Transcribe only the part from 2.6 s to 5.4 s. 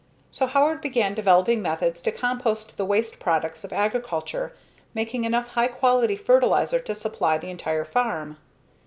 the waste products of agriculture, making